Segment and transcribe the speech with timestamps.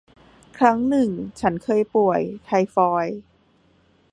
[0.57, 3.19] ครั้งหนึ่งฉันเคยป่วย ไทฟอยด์